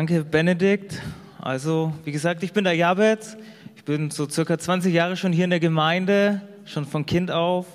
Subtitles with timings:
[0.00, 1.02] Danke, Benedikt.
[1.38, 3.36] Also, wie gesagt, ich bin der Jabez.
[3.76, 7.66] Ich bin so circa 20 Jahre schon hier in der Gemeinde, schon von Kind auf.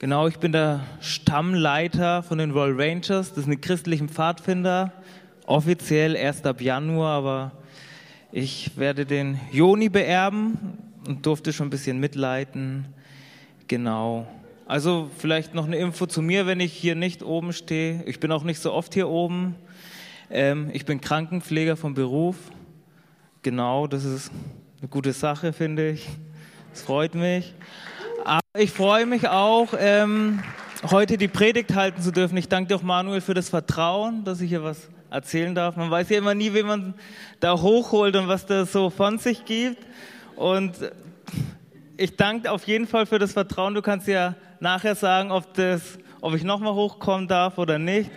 [0.00, 3.32] Genau, ich bin der Stammleiter von den Royal Rangers.
[3.32, 4.92] Das sind die christlichen Pfadfinder.
[5.46, 7.52] Offiziell erst ab Januar, aber
[8.32, 10.58] ich werde den Joni beerben
[11.06, 12.86] und durfte schon ein bisschen mitleiten.
[13.68, 14.26] Genau.
[14.66, 18.02] Also vielleicht noch eine Info zu mir, wenn ich hier nicht oben stehe.
[18.06, 19.54] Ich bin auch nicht so oft hier oben.
[20.28, 22.36] Ähm, ich bin Krankenpfleger vom Beruf.
[23.42, 24.32] Genau, das ist
[24.80, 26.08] eine gute Sache, finde ich.
[26.72, 27.54] Das freut mich.
[28.24, 30.42] Aber ich freue mich auch, ähm,
[30.90, 32.36] heute die Predigt halten zu dürfen.
[32.38, 35.76] Ich danke dir auch Manuel für das Vertrauen, dass ich hier was erzählen darf.
[35.76, 36.94] Man weiß ja immer nie, wie man
[37.38, 39.86] da hochholt und was das so von sich gibt.
[40.34, 40.74] Und
[41.96, 43.74] ich danke auf jeden Fall für das Vertrauen.
[43.74, 48.10] Du kannst ja nachher sagen, ob, das, ob ich nochmal hochkommen darf oder nicht.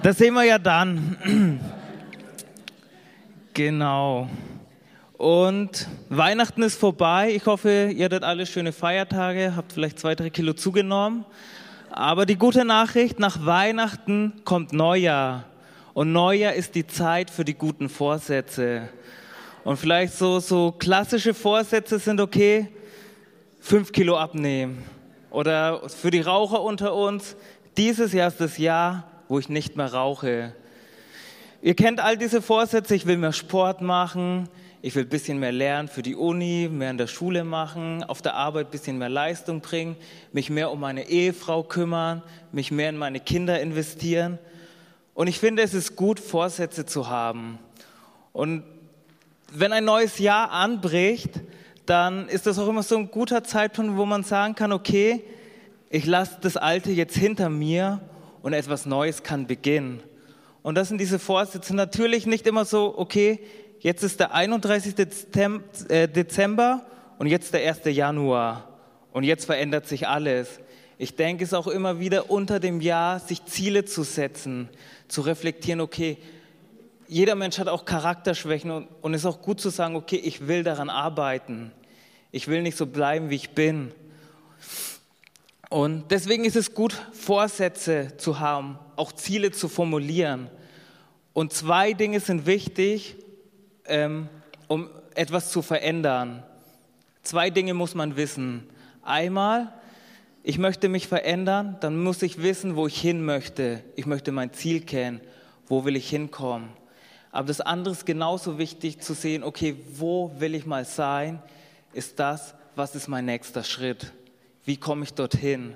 [0.00, 1.60] Das sehen wir ja dann.
[3.52, 4.28] genau.
[5.16, 7.32] Und Weihnachten ist vorbei.
[7.34, 11.24] Ich hoffe, ihr hattet alle schöne Feiertage, habt vielleicht zwei, drei Kilo zugenommen.
[11.90, 15.46] Aber die gute Nachricht, nach Weihnachten kommt Neujahr.
[15.94, 18.88] Und Neujahr ist die Zeit für die guten Vorsätze.
[19.64, 22.68] Und vielleicht so, so klassische Vorsätze sind okay,
[23.58, 24.84] fünf Kilo abnehmen.
[25.30, 27.34] Oder für die Raucher unter uns,
[27.76, 30.54] dieses Jahr ist das Jahr, wo ich nicht mehr rauche.
[31.60, 34.48] Ihr kennt all diese Vorsätze, ich will mehr Sport machen,
[34.80, 38.22] ich will ein bisschen mehr lernen für die Uni, mehr in der Schule machen, auf
[38.22, 39.96] der Arbeit ein bisschen mehr Leistung bringen,
[40.32, 44.38] mich mehr um meine Ehefrau kümmern, mich mehr in meine Kinder investieren.
[45.14, 47.58] Und ich finde, es ist gut, Vorsätze zu haben.
[48.32, 48.62] Und
[49.52, 51.40] wenn ein neues Jahr anbricht,
[51.86, 55.24] dann ist das auch immer so ein guter Zeitpunkt, wo man sagen kann, okay,
[55.90, 58.00] ich lasse das Alte jetzt hinter mir
[58.48, 60.02] und etwas Neues kann beginnen.
[60.62, 61.76] Und das sind diese Vorsätze.
[61.76, 63.40] Natürlich nicht immer so, okay,
[63.80, 64.94] jetzt ist der 31.
[65.90, 66.86] Äh, Dezember
[67.18, 67.80] und jetzt der 1.
[67.94, 68.66] Januar
[69.12, 70.60] und jetzt verändert sich alles.
[70.96, 74.70] Ich denke es auch immer wieder unter dem Jahr, sich Ziele zu setzen,
[75.08, 76.16] zu reflektieren, okay,
[77.06, 80.62] jeder Mensch hat auch Charakterschwächen und, und ist auch gut zu sagen, okay, ich will
[80.62, 81.70] daran arbeiten.
[82.32, 83.92] Ich will nicht so bleiben, wie ich bin.
[85.68, 90.48] Und deswegen ist es gut, Vorsätze zu haben, auch Ziele zu formulieren.
[91.34, 93.16] Und zwei Dinge sind wichtig,
[93.84, 94.28] ähm,
[94.66, 96.42] um etwas zu verändern.
[97.22, 98.68] Zwei Dinge muss man wissen.
[99.02, 99.72] Einmal,
[100.42, 103.82] ich möchte mich verändern, dann muss ich wissen, wo ich hin möchte.
[103.96, 105.20] Ich möchte mein Ziel kennen.
[105.66, 106.70] Wo will ich hinkommen?
[107.30, 111.42] Aber das andere ist genauso wichtig zu sehen, okay, wo will ich mal sein?
[111.92, 114.12] Ist das, was ist mein nächster Schritt?
[114.68, 115.74] Wie komme ich dorthin?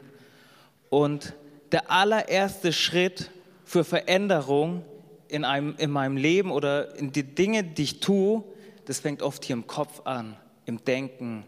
[0.90, 1.32] Und
[1.72, 3.30] der allererste Schritt
[3.64, 4.84] für Veränderung
[5.28, 8.44] in, einem, in meinem Leben oder in die Dinge, die ich tue,
[8.84, 10.36] das fängt oft hier im Kopf an,
[10.66, 11.46] im Denken.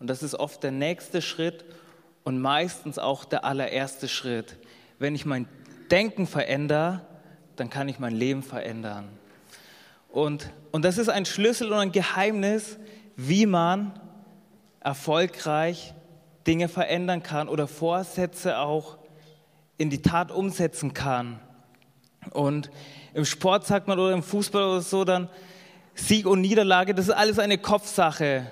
[0.00, 1.66] Und das ist oft der nächste Schritt
[2.24, 4.56] und meistens auch der allererste Schritt.
[4.98, 5.46] Wenn ich mein
[5.90, 7.02] Denken verändere,
[7.56, 9.10] dann kann ich mein Leben verändern.
[10.08, 12.78] Und, und das ist ein Schlüssel und ein Geheimnis,
[13.16, 14.00] wie man
[14.80, 15.92] erfolgreich
[16.46, 18.98] Dinge verändern kann oder Vorsätze auch
[19.78, 21.38] in die Tat umsetzen kann.
[22.30, 22.70] Und
[23.14, 25.28] im Sport sagt man oder im Fußball oder so dann,
[25.94, 28.46] Sieg und Niederlage, das ist alles eine Kopfsache.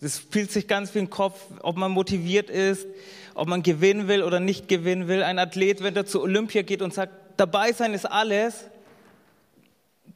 [0.00, 2.86] Das spielt sich ganz viel im Kopf, ob man motiviert ist,
[3.34, 5.22] ob man gewinnen will oder nicht gewinnen will.
[5.22, 8.64] Ein Athlet, wenn er zur Olympia geht und sagt, dabei sein ist alles,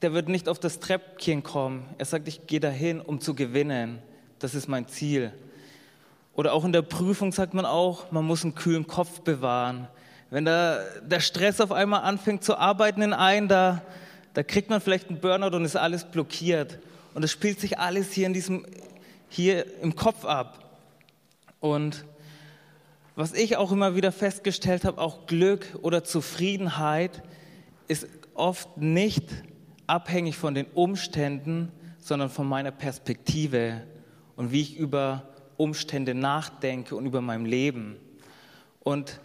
[0.01, 1.87] der wird nicht auf das Treppchen kommen.
[1.99, 4.01] Er sagt, ich gehe dahin, um zu gewinnen.
[4.39, 5.33] Das ist mein Ziel.
[6.35, 9.89] Oder auch in der Prüfung sagt man auch, man muss einen kühlen Kopf bewahren.
[10.31, 13.83] Wenn da der Stress auf einmal anfängt zu arbeiten in einen, da,
[14.33, 16.81] da kriegt man vielleicht einen Burnout und ist alles blockiert.
[17.15, 18.67] Und das spielt sich alles hier, in diesem,
[19.29, 20.81] hier im Kopf ab.
[21.61, 22.05] Und
[23.15, 27.23] was ich auch immer wieder festgestellt habe, auch Glück oder Zufriedenheit
[27.87, 29.31] ist oft nicht
[29.87, 31.71] abhängig von den Umständen,
[32.01, 33.83] sondern von meiner Perspektive
[34.35, 37.97] und wie ich über Umstände nachdenke und über mein Leben.
[38.81, 39.21] Und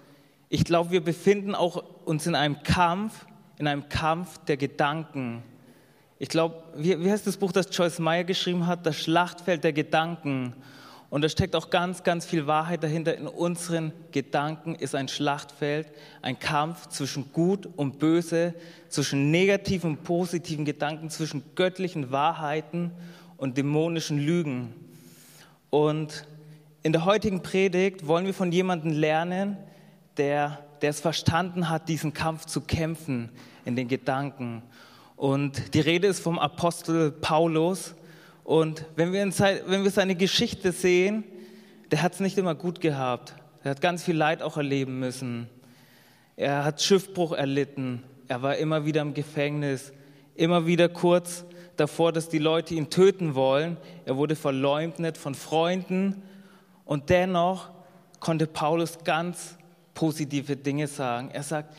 [0.50, 3.26] ich glaube, wir befinden auch uns in einem Kampf,
[3.58, 5.44] in einem Kampf der Gedanken.
[6.18, 8.86] Ich glaube, wie, wie heißt das Buch, das Joyce Meyer geschrieben hat?
[8.86, 10.54] Das Schlachtfeld der Gedanken.
[11.10, 13.16] Und da steckt auch ganz, ganz viel Wahrheit dahinter.
[13.18, 15.88] In unseren Gedanken ist ein Schlachtfeld,
[16.22, 18.54] ein Kampf zwischen Gut und Böse,
[18.90, 22.92] zwischen negativen und positiven Gedanken, zwischen göttlichen Wahrheiten
[23.38, 24.74] und dämonischen Lügen.
[25.69, 26.25] Und
[26.81, 29.57] in der heutigen Predigt wollen wir von jemandem lernen,
[30.18, 33.30] der, der es verstanden hat, diesen Kampf zu kämpfen
[33.66, 34.63] in den Gedanken.
[35.16, 37.94] Und die Rede ist vom Apostel Paulus.
[38.44, 39.25] Und wenn wir,
[39.68, 41.24] wenn wir seine Geschichte sehen,
[41.92, 43.36] der hat es nicht immer gut gehabt.
[43.63, 45.50] Er hat ganz viel Leid auch erleben müssen.
[46.36, 48.04] Er hat Schiffbruch erlitten.
[48.27, 49.92] Er war immer wieder im Gefängnis.
[50.36, 51.44] Immer wieder kurz
[51.80, 53.78] davor, dass die Leute ihn töten wollen.
[54.06, 56.22] Er wurde verleumdet von Freunden.
[56.86, 57.70] Und dennoch
[58.20, 59.58] konnte Paulus ganz
[59.94, 61.30] positive Dinge sagen.
[61.31, 61.76] Er sagt,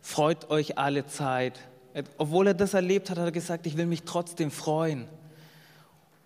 [0.00, 1.60] freut euch alle Zeit.
[2.16, 5.08] Obwohl er das erlebt hat, hat er gesagt, ich will mich trotzdem freuen.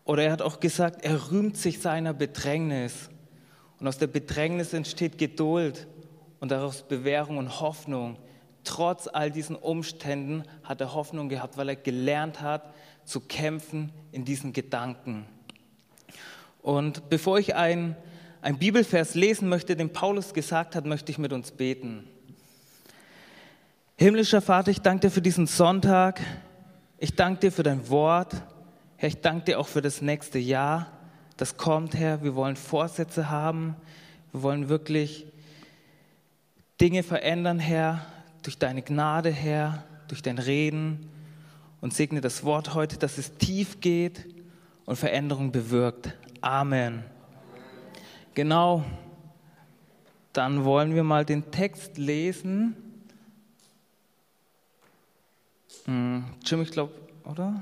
[0.04, 3.10] Oder er hat auch gesagt, er rühmt sich seiner Bedrängnis.
[3.78, 5.86] Und aus der Bedrängnis entsteht Geduld
[6.40, 8.16] und daraus Bewährung und Hoffnung.
[8.64, 12.72] Trotz all diesen Umständen hat er Hoffnung gehabt, weil er gelernt hat
[13.04, 15.26] zu kämpfen in diesen Gedanken.
[16.62, 17.96] Und bevor ich ein,
[18.40, 22.08] ein Bibelvers lesen möchte, den Paulus gesagt hat, möchte ich mit uns beten.
[23.96, 26.20] Himmlischer Vater, ich danke dir für diesen Sonntag.
[26.98, 28.42] Ich danke dir für dein Wort.
[28.96, 30.90] Herr, ich danke dir auch für das nächste Jahr,
[31.36, 32.22] das kommt, Herr.
[32.22, 33.74] Wir wollen Vorsätze haben.
[34.30, 35.26] Wir wollen wirklich
[36.80, 38.06] Dinge verändern, Herr,
[38.42, 41.08] durch deine Gnade, Herr, durch dein Reden.
[41.82, 44.24] Und segne das Wort heute, dass es tief geht
[44.84, 46.16] und Veränderung bewirkt.
[46.40, 47.02] Amen.
[48.34, 48.84] Genau.
[50.32, 52.76] Dann wollen wir mal den Text lesen.
[55.86, 56.94] Hm, Jim, ich glaube,
[57.24, 57.60] oder?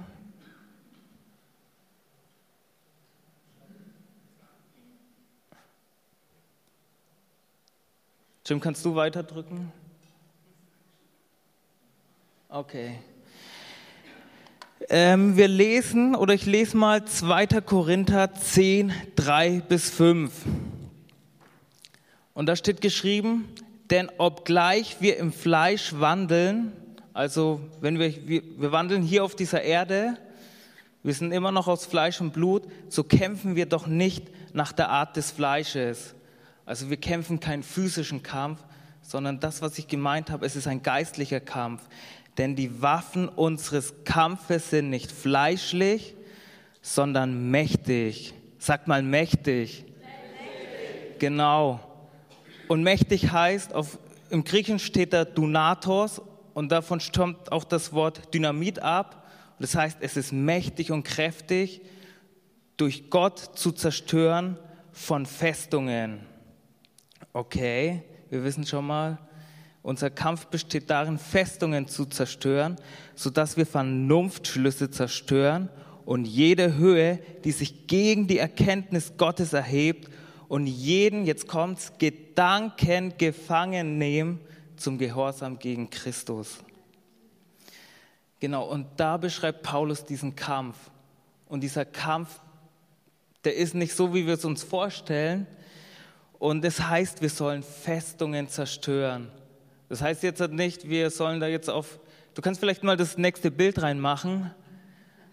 [8.44, 9.72] Jim, kannst du weiterdrücken?
[12.50, 12.98] Okay.
[14.92, 17.46] Ähm, wir lesen, oder ich lese mal 2.
[17.60, 20.32] Korinther 10, 3 bis 5.
[22.34, 23.44] Und da steht geschrieben,
[23.90, 26.72] denn obgleich wir im Fleisch wandeln,
[27.12, 30.16] also wenn wir, wir, wir wandeln hier auf dieser Erde,
[31.04, 34.88] wir sind immer noch aus Fleisch und Blut, so kämpfen wir doch nicht nach der
[34.88, 36.16] Art des Fleisches.
[36.66, 38.58] Also wir kämpfen keinen physischen Kampf,
[39.02, 41.82] sondern das, was ich gemeint habe, es ist ein geistlicher Kampf.
[42.38, 46.14] Denn die Waffen unseres Kampfes sind nicht fleischlich,
[46.82, 48.34] sondern mächtig.
[48.58, 49.84] Sagt mal mächtig.
[49.84, 51.18] mächtig.
[51.18, 51.80] Genau.
[52.68, 53.98] Und mächtig heißt, auf,
[54.30, 56.22] im Griechen steht da Dunatos
[56.54, 59.26] und davon stammt auch das Wort Dynamit ab.
[59.58, 61.82] Das heißt, es ist mächtig und kräftig,
[62.76, 64.58] durch Gott zu zerstören
[64.92, 66.20] von Festungen.
[67.32, 69.18] Okay, wir wissen schon mal,
[69.82, 72.76] unser Kampf besteht darin, Festungen zu zerstören,
[73.14, 75.70] sodass wir Vernunftschlüsse zerstören
[76.04, 80.10] und jede Höhe, die sich gegen die Erkenntnis Gottes erhebt
[80.48, 84.40] und jeden, jetzt kommt's, Gedanken gefangen nehmen
[84.76, 86.58] zum Gehorsam gegen Christus.
[88.40, 90.76] Genau, und da beschreibt Paulus diesen Kampf.
[91.46, 92.40] Und dieser Kampf,
[93.44, 95.46] der ist nicht so, wie wir es uns vorstellen.
[96.38, 99.30] Und es heißt, wir sollen Festungen zerstören.
[99.90, 101.98] Das heißt jetzt nicht, wir sollen da jetzt auf,
[102.34, 104.52] du kannst vielleicht mal das nächste Bild reinmachen,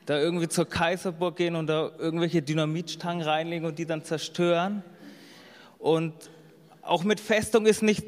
[0.07, 4.81] da irgendwie zur Kaiserburg gehen und da irgendwelche Dynamitstangen reinlegen und die dann zerstören.
[5.77, 6.15] Und
[6.81, 8.03] auch mit Festung ist nicht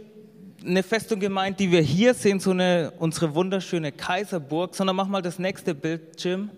[0.66, 5.22] eine Festung gemeint, die wir hier sehen, so eine, unsere wunderschöne Kaiserburg, sondern mach mal
[5.22, 6.50] das nächste Bild, Jim.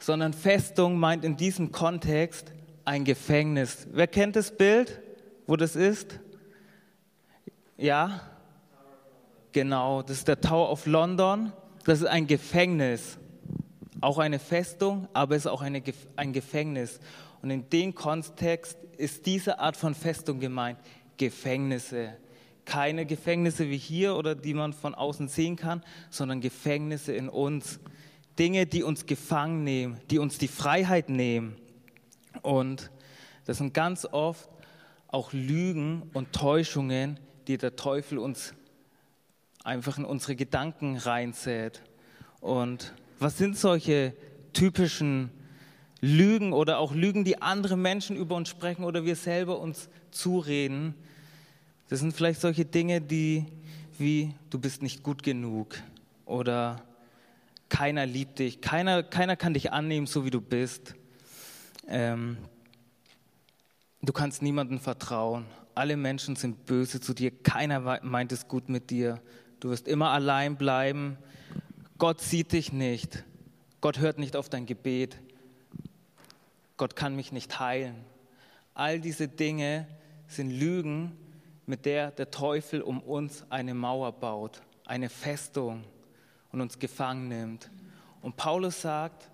[0.00, 2.50] Sondern Festung meint in diesem Kontext
[2.84, 3.86] ein Gefängnis.
[3.92, 5.00] Wer kennt das Bild,
[5.46, 6.18] wo das ist?
[7.76, 8.29] Ja?
[9.52, 11.52] Genau, das ist der Tower of London.
[11.84, 13.18] Das ist ein Gefängnis.
[14.00, 15.82] Auch eine Festung, aber es ist auch eine,
[16.16, 17.00] ein Gefängnis.
[17.42, 20.78] Und in dem Kontext ist diese Art von Festung gemeint.
[21.16, 22.16] Gefängnisse
[22.70, 27.80] keine Gefängnisse wie hier oder die man von außen sehen kann, sondern Gefängnisse in uns.
[28.38, 31.56] Dinge, die uns gefangen nehmen, die uns die Freiheit nehmen.
[32.42, 32.90] Und
[33.44, 34.48] das sind ganz oft
[35.08, 38.54] auch Lügen und Täuschungen, die der Teufel uns
[39.70, 41.82] einfach in unsere Gedanken reinzählt.
[42.40, 44.14] Und was sind solche
[44.52, 45.30] typischen
[46.00, 50.94] Lügen oder auch Lügen, die andere Menschen über uns sprechen oder wir selber uns zureden?
[51.88, 53.46] Das sind vielleicht solche Dinge, die
[53.98, 55.76] wie du bist nicht gut genug
[56.24, 56.82] oder
[57.68, 60.94] keiner liebt dich, keiner, keiner kann dich annehmen, so wie du bist.
[61.86, 62.38] Ähm,
[64.00, 65.44] du kannst niemandem vertrauen.
[65.74, 69.20] Alle Menschen sind böse zu dir, keiner meint es gut mit dir.
[69.60, 71.18] Du wirst immer allein bleiben.
[71.98, 73.24] Gott sieht dich nicht.
[73.82, 75.18] Gott hört nicht auf dein Gebet.
[76.78, 77.94] Gott kann mich nicht heilen.
[78.72, 79.86] All diese Dinge
[80.26, 81.14] sind Lügen,
[81.66, 85.84] mit der der Teufel um uns eine Mauer baut, eine Festung
[86.52, 87.70] und uns gefangen nimmt.
[88.22, 89.30] Und Paulus sagt,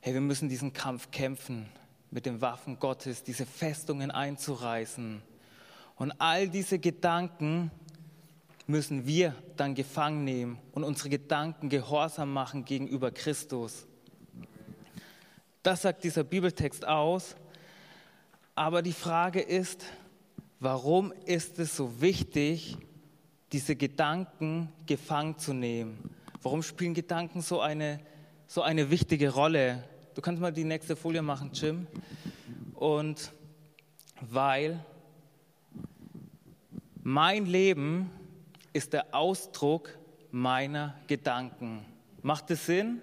[0.00, 1.66] hey, wir müssen diesen Kampf kämpfen,
[2.10, 5.22] mit den Waffen Gottes, diese Festungen einzureißen.
[5.96, 7.70] Und all diese Gedanken
[8.68, 13.86] müssen wir dann gefangen nehmen und unsere Gedanken gehorsam machen gegenüber Christus.
[15.62, 17.34] Das sagt dieser Bibeltext aus.
[18.54, 19.86] Aber die Frage ist,
[20.60, 22.76] warum ist es so wichtig,
[23.52, 26.10] diese Gedanken gefangen zu nehmen?
[26.42, 28.00] Warum spielen Gedanken so eine,
[28.46, 29.82] so eine wichtige Rolle?
[30.14, 31.86] Du kannst mal die nächste Folie machen, Jim.
[32.74, 33.32] Und
[34.20, 34.84] weil
[37.02, 38.10] mein Leben
[38.78, 39.90] ist der Ausdruck
[40.30, 41.84] meiner Gedanken.
[42.22, 43.02] Macht es Sinn?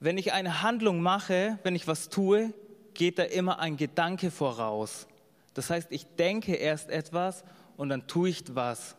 [0.00, 2.52] Wenn ich eine Handlung mache, wenn ich was tue,
[2.92, 5.06] geht da immer ein Gedanke voraus.
[5.54, 7.42] Das heißt, ich denke erst etwas
[7.78, 8.96] und dann tue ich was.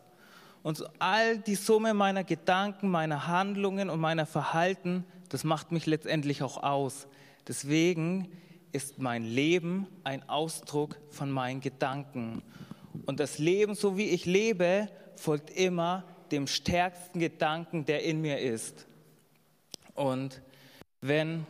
[0.64, 6.42] Und all die Summe meiner Gedanken, meiner Handlungen und meiner Verhalten, das macht mich letztendlich
[6.42, 7.06] auch aus.
[7.46, 8.32] Deswegen
[8.72, 12.42] ist mein Leben ein Ausdruck von meinen Gedanken.
[13.04, 18.38] Und das Leben, so wie ich lebe, folgt immer dem stärksten Gedanken, der in mir
[18.38, 18.86] ist.
[19.94, 20.42] Und
[21.00, 21.46] wenn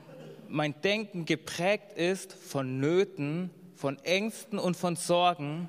[0.49, 5.69] mein Denken geprägt ist von Nöten, von Ängsten und von Sorgen,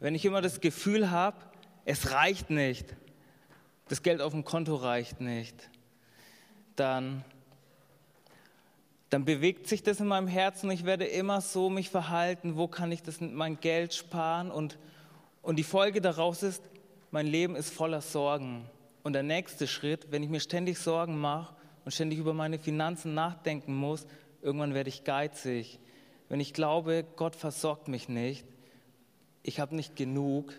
[0.00, 1.36] wenn ich immer das Gefühl habe,
[1.84, 2.96] es reicht nicht,
[3.88, 5.70] das Geld auf dem Konto reicht nicht,
[6.76, 7.24] dann,
[9.10, 12.68] dann bewegt sich das in meinem Herzen und ich werde immer so mich verhalten, wo
[12.68, 14.78] kann ich das mein Geld sparen und,
[15.42, 16.62] und die Folge daraus ist,
[17.10, 18.66] mein Leben ist voller Sorgen.
[19.02, 23.14] Und der nächste Schritt, wenn ich mir ständig Sorgen mache und ständig über meine Finanzen
[23.14, 24.06] nachdenken muss,
[24.42, 25.78] irgendwann werde ich geizig.
[26.28, 28.44] Wenn ich glaube, Gott versorgt mich nicht,
[29.42, 30.52] ich habe nicht genug,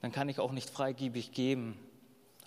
[0.00, 1.78] dann kann ich auch nicht freigebig geben.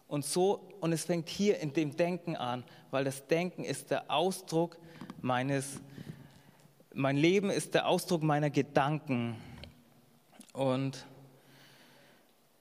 [0.08, 4.12] Und so, und es fängt hier in dem Denken an, weil das Denken ist der
[4.12, 4.78] Ausdruck
[5.24, 5.80] meines,
[6.94, 9.36] mein Leben ist der Ausdruck meiner Gedanken.
[10.52, 11.06] Und,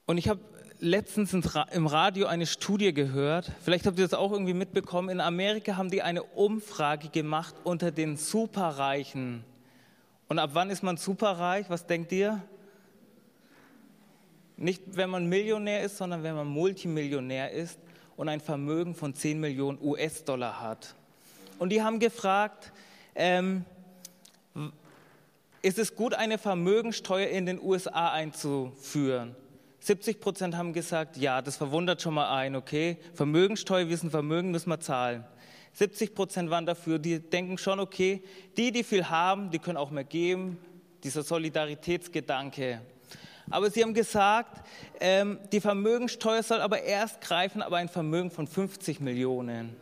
[0.05, 0.39] und ich habe
[0.79, 5.77] letztens im Radio eine Studie gehört, vielleicht habt ihr das auch irgendwie mitbekommen, in Amerika
[5.77, 9.43] haben die eine Umfrage gemacht unter den Superreichen.
[10.27, 11.69] Und ab wann ist man superreich?
[11.69, 12.41] Was denkt ihr?
[14.55, 17.79] Nicht, wenn man Millionär ist, sondern wenn man Multimillionär ist
[18.15, 20.95] und ein Vermögen von 10 Millionen US-Dollar hat.
[21.59, 22.71] Und die haben gefragt,
[23.15, 23.65] ähm,
[25.61, 29.35] ist es gut, eine Vermögensteuer in den USA einzuführen?
[29.79, 34.51] 70 Prozent haben gesagt, ja, das verwundert schon mal ein, okay, Vermögensteuer, wir sind Vermögen,
[34.51, 35.25] müssen wir zahlen.
[35.73, 38.23] 70 Prozent waren dafür, die denken schon, okay,
[38.57, 40.57] die, die viel haben, die können auch mehr geben,
[41.03, 42.81] dieser Solidaritätsgedanke.
[43.49, 44.65] Aber sie haben gesagt,
[44.99, 49.75] ähm, die Vermögensteuer soll aber erst greifen, aber ein Vermögen von 50 Millionen.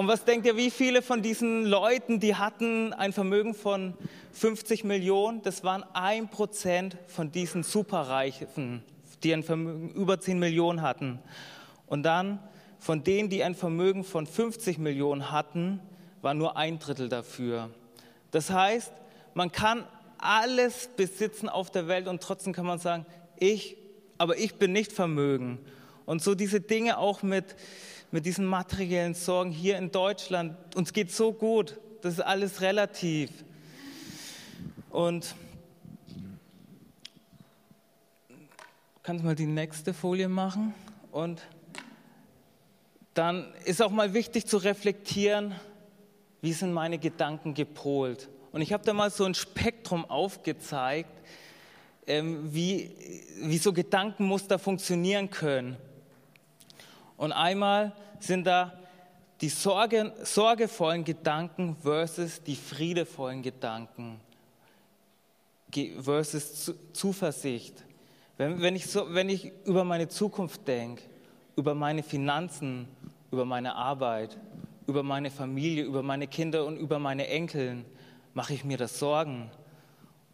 [0.00, 3.92] Und was denkt ihr, wie viele von diesen Leuten, die hatten ein Vermögen von
[4.32, 8.82] 50 Millionen, das waren ein Prozent von diesen Superreichen,
[9.22, 11.18] die ein Vermögen über 10 Millionen hatten.
[11.86, 12.38] Und dann
[12.78, 15.80] von denen, die ein Vermögen von 50 Millionen hatten,
[16.22, 17.68] war nur ein Drittel dafür.
[18.30, 18.94] Das heißt,
[19.34, 19.84] man kann
[20.16, 23.04] alles besitzen auf der Welt und trotzdem kann man sagen,
[23.36, 23.76] ich,
[24.16, 25.58] aber ich bin nicht Vermögen.
[26.06, 27.54] Und so diese Dinge auch mit,
[28.10, 33.30] mit diesen materiellen Sorgen hier in Deutschland, uns geht so gut, das ist alles relativ.
[34.90, 35.34] Und
[39.02, 40.74] kannst mal die nächste Folie machen?
[41.12, 41.42] Und
[43.14, 45.54] dann ist auch mal wichtig zu reflektieren,
[46.42, 48.28] wie sind meine Gedanken gepolt.
[48.52, 51.10] Und ich habe da mal so ein Spektrum aufgezeigt,
[52.06, 52.90] ähm, wie,
[53.42, 55.76] wie so Gedankenmuster funktionieren können.
[57.20, 58.72] Und einmal sind da
[59.40, 64.20] die Sorge, sorgevollen Gedanken versus die friedevollen Gedanken
[66.00, 67.84] versus Zuversicht.
[68.36, 71.02] Wenn, wenn, ich so, wenn ich über meine Zukunft denke,
[71.56, 72.88] über meine Finanzen,
[73.30, 74.36] über meine Arbeit,
[74.86, 77.84] über meine Familie, über meine Kinder und über meine Enkeln,
[78.32, 79.50] Mache ich mir das Sorgen?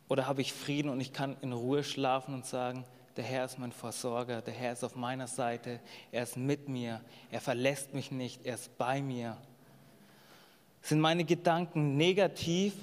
[0.08, 2.84] Oder habe ich Frieden und ich kann in Ruhe schlafen und sagen,
[3.16, 5.80] der Herr ist mein Versorger, der Herr ist auf meiner Seite,
[6.12, 9.36] er ist mit mir, er verlässt mich nicht, er ist bei mir.
[10.82, 12.74] Sind meine Gedanken negativ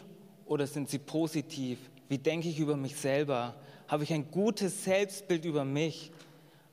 [0.46, 1.80] oder sind sie positiv?
[2.10, 3.54] Wie denke ich über mich selber?
[3.88, 6.12] Habe ich ein gutes Selbstbild über mich?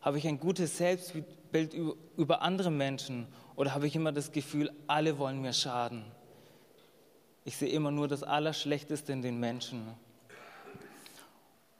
[0.00, 1.74] Habe ich ein gutes Selbstbild
[2.16, 3.26] über andere Menschen?
[3.56, 6.04] Oder habe ich immer das Gefühl, alle wollen mir schaden?
[7.44, 9.94] Ich sehe immer nur das Allerschlechteste in den Menschen.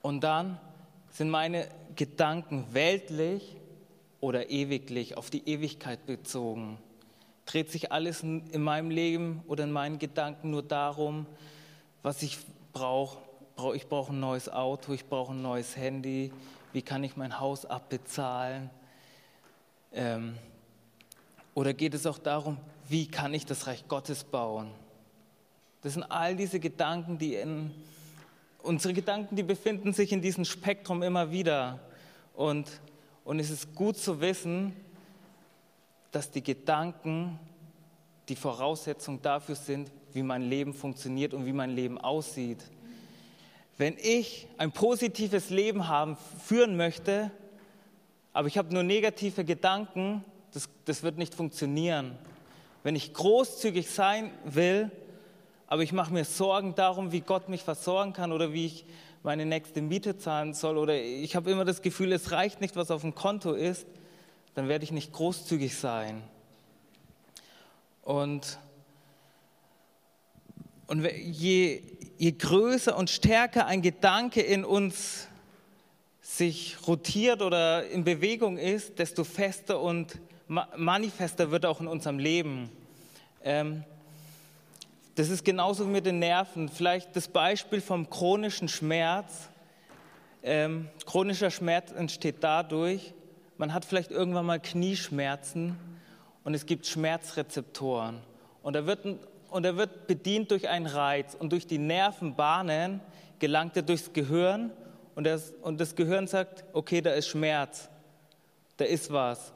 [0.03, 0.59] Und dann
[1.11, 3.57] sind meine Gedanken weltlich
[4.21, 6.79] oder ewiglich, auf die Ewigkeit bezogen?
[7.47, 11.27] Dreht sich alles in meinem Leben oder in meinen Gedanken nur darum,
[12.03, 12.39] was ich
[12.73, 13.19] brauche?
[13.75, 16.33] Ich brauche ein neues Auto, ich brauche ein neues Handy,
[16.73, 18.71] wie kann ich mein Haus abbezahlen?
[19.93, 20.37] Ähm,
[21.55, 22.57] oder geht es auch darum,
[22.89, 24.71] wie kann ich das Reich Gottes bauen?
[25.83, 27.71] Das sind all diese Gedanken, die in
[28.63, 31.81] unsere Gedanken, die befinden sich in diesem Spektrum immer wieder.
[32.35, 32.69] Und,
[33.25, 34.75] und es ist gut zu wissen,
[36.11, 37.39] dass die Gedanken
[38.29, 42.63] die Voraussetzung dafür sind, wie mein Leben funktioniert und wie mein Leben aussieht.
[43.77, 47.31] Wenn ich ein positives Leben haben, führen möchte,
[48.33, 52.17] aber ich habe nur negative Gedanken, das, das wird nicht funktionieren.
[52.83, 54.91] Wenn ich großzügig sein will,
[55.71, 58.85] aber ich mache mir Sorgen darum, wie Gott mich versorgen kann oder wie ich
[59.23, 62.91] meine nächste Miete zahlen soll oder ich habe immer das Gefühl, es reicht nicht, was
[62.91, 63.87] auf dem Konto ist,
[64.55, 66.23] dann werde ich nicht großzügig sein.
[68.03, 68.59] Und,
[70.89, 71.83] und je,
[72.19, 75.29] je größer und stärker ein Gedanke in uns
[76.21, 82.71] sich rotiert oder in Bewegung ist, desto fester und manifester wird auch in unserem Leben.
[83.45, 83.85] Ähm,
[85.21, 86.71] das ist genauso wie mit den Nerven.
[86.71, 89.51] Vielleicht das Beispiel vom chronischen Schmerz.
[90.43, 93.13] Ähm, chronischer Schmerz entsteht dadurch,
[93.59, 95.79] man hat vielleicht irgendwann mal Knieschmerzen
[96.43, 98.21] und es gibt Schmerzrezeptoren.
[98.63, 99.05] Und er wird,
[99.51, 103.01] und er wird bedient durch einen Reiz und durch die Nervenbahnen
[103.41, 104.71] gelangt er durchs Gehirn
[105.17, 107.91] und das, und das Gehirn sagt, okay, da ist Schmerz,
[108.79, 109.53] da ist was.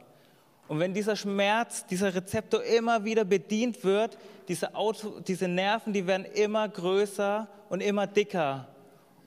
[0.67, 4.17] Und wenn dieser Schmerz, dieser Rezeptor immer wieder bedient wird,
[4.47, 8.67] diese, Auto, diese Nerven, die werden immer größer und immer dicker.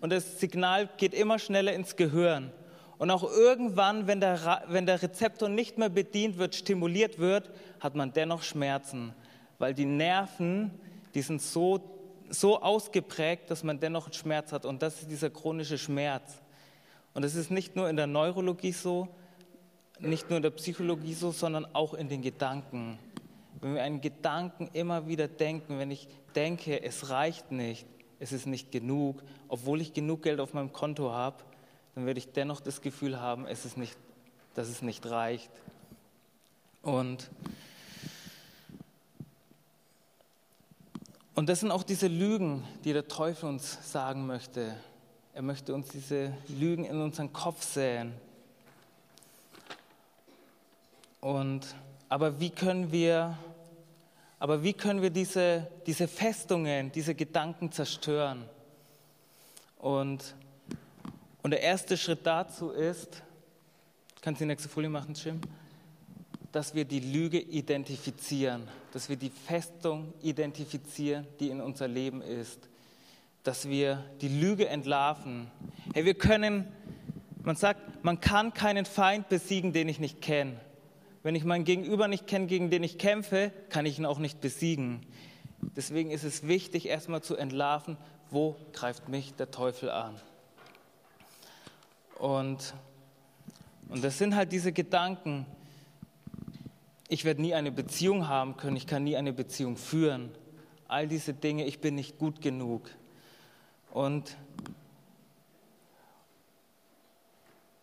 [0.00, 2.52] Und das Signal geht immer schneller ins Gehirn.
[2.98, 7.94] Und auch irgendwann, wenn der, wenn der Rezeptor nicht mehr bedient wird, stimuliert wird, hat
[7.94, 9.14] man dennoch Schmerzen.
[9.58, 10.72] Weil die Nerven,
[11.14, 11.80] die sind so,
[12.28, 14.66] so ausgeprägt, dass man dennoch Schmerz hat.
[14.66, 16.42] Und das ist dieser chronische Schmerz.
[17.14, 19.08] Und das ist nicht nur in der Neurologie so,
[20.00, 22.98] nicht nur in der Psychologie so, sondern auch in den Gedanken.
[23.60, 27.86] Wenn wir einen Gedanken immer wieder denken, wenn ich denke, es reicht nicht,
[28.20, 31.36] es ist nicht genug, obwohl ich genug Geld auf meinem Konto habe,
[31.94, 33.96] dann werde ich dennoch das Gefühl haben, es ist nicht,
[34.54, 35.50] dass es nicht reicht.
[36.82, 37.28] Und,
[41.34, 44.76] und das sind auch diese Lügen, die der Teufel uns sagen möchte.
[45.34, 48.12] Er möchte uns diese Lügen in unseren Kopf säen.
[51.20, 51.74] Und,
[52.08, 53.36] aber wie können wir,
[54.38, 58.44] aber wie können wir diese, diese Festungen, diese Gedanken zerstören?
[59.78, 60.34] Und,
[61.42, 63.22] und der erste Schritt dazu ist,
[64.22, 65.40] kannst du die nächste Folie machen, Jim?
[66.52, 72.60] Dass wir die Lüge identifizieren, dass wir die Festung identifizieren, die in unser Leben ist,
[73.42, 75.50] dass wir die Lüge entlarven.
[75.94, 76.68] Hey, wir können,
[77.42, 80.60] man sagt, man kann keinen Feind besiegen, den ich nicht kenne.
[81.22, 84.40] Wenn ich meinen Gegenüber nicht kenne, gegen den ich kämpfe, kann ich ihn auch nicht
[84.40, 85.04] besiegen.
[85.76, 87.96] Deswegen ist es wichtig, erstmal zu entlarven,
[88.30, 90.20] wo greift mich der Teufel an.
[92.18, 92.74] Und,
[93.88, 95.46] und das sind halt diese Gedanken.
[97.08, 100.30] Ich werde nie eine Beziehung haben können, ich kann nie eine Beziehung führen.
[100.86, 102.90] All diese Dinge, ich bin nicht gut genug.
[103.90, 104.36] Und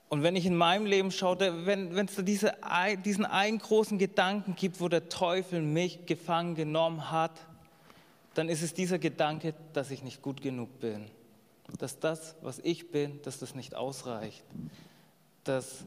[0.08, 2.54] Und wenn ich in meinem Leben schaue, wenn es diese,
[3.04, 7.46] diesen einen großen Gedanken gibt, wo der Teufel mich gefangen genommen hat,
[8.36, 11.06] dann ist es dieser Gedanke, dass ich nicht gut genug bin.
[11.80, 14.44] Dass das, was ich bin, dass das nicht ausreicht.
[15.44, 15.86] Dass,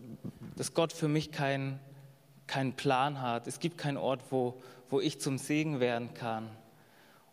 [0.57, 1.79] dass Gott für mich keinen
[2.49, 3.47] keinen Plan hat.
[3.47, 6.49] Es gibt keinen Ort, wo, wo ich zum Segen werden kann.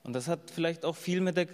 [0.04, 1.48] Und das hat vielleicht auch viel mit der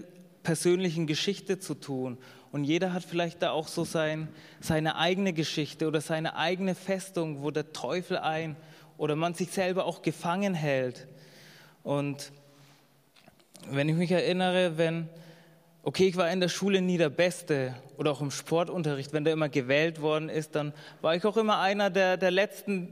[0.43, 2.17] persönlichen Geschichte zu tun.
[2.51, 4.27] Und jeder hat vielleicht da auch so sein,
[4.59, 8.57] seine eigene Geschichte oder seine eigene Festung, wo der Teufel ein
[8.97, 11.07] oder man sich selber auch gefangen hält.
[11.83, 12.31] Und
[13.69, 15.09] wenn ich mich erinnere, wenn,
[15.83, 19.33] okay, ich war in der Schule nie der Beste oder auch im Sportunterricht, wenn der
[19.33, 22.91] immer gewählt worden ist, dann war ich auch immer einer der, der Letzten,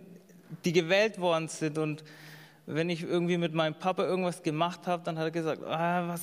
[0.64, 1.78] die gewählt worden sind.
[1.78, 2.04] Und
[2.66, 6.22] wenn ich irgendwie mit meinem Papa irgendwas gemacht habe, dann hat er gesagt, ah, was,